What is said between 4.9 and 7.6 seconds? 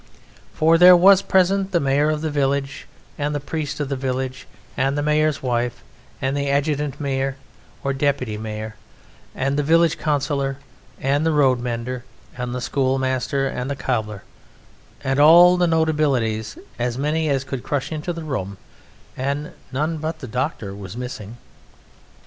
the Mayor's wife, and the Adjutant Mayor